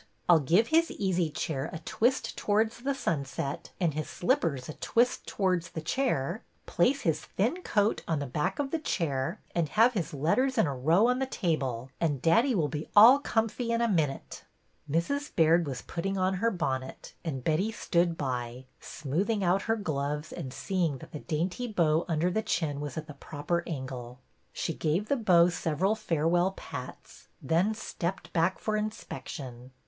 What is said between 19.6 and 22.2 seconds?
her gloves and seeing that the dainty bow